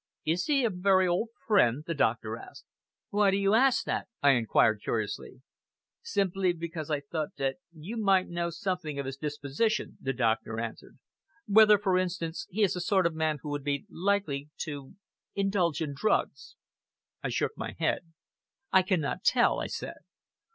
[0.25, 2.65] "Is he a very old friend?" the doctor asked.
[3.11, 5.43] "Why do you ask that?" I inquired curiously.
[6.01, 10.97] "Simply because I thought that you might know something of his disposition," the doctor answered.
[11.45, 14.95] "Whether, for instance, he is the sort of man who would be likely to
[15.35, 16.55] indulge in drugs."
[17.21, 18.11] I shook my head.
[18.73, 19.99] "I cannot tell," I said.